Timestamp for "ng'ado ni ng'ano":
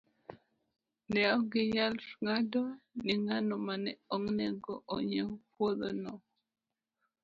2.23-3.53